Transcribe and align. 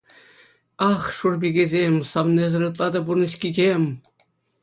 Ах, 0.91 1.03
шур 1.17 1.33
пикесем, 1.41 1.95
савнисӗр 2.11 2.63
ытла 2.69 2.87
та 2.95 2.99
пурнӑҫ 3.09 3.33
кичем. 3.43 3.83